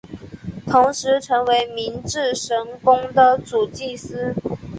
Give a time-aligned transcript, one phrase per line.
[0.65, 4.33] 同时成为明治神宫的主祭司。